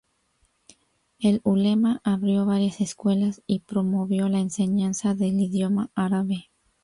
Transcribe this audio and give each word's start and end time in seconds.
El 1.19 1.41
Ulema 1.43 2.01
abrió 2.03 2.47
varias 2.47 2.81
escuelas 2.81 3.43
y 3.45 3.59
promovió 3.59 4.29
la 4.29 4.39
enseñanza 4.39 5.13
del 5.13 5.39
idioma 5.39 5.91
árabe. 5.93 6.49